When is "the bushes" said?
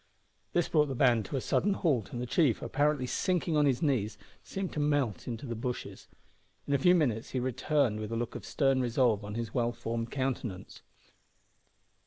5.45-6.07